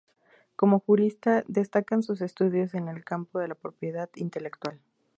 Como 0.55 0.79
jurista, 0.79 1.43
destacan 1.47 2.01
sus 2.01 2.21
estudios 2.21 2.73
en 2.73 2.87
el 2.87 3.03
campo 3.03 3.37
de 3.37 3.49
la 3.49 3.53
propiedad 3.53 4.09
intelectual. 4.15 4.79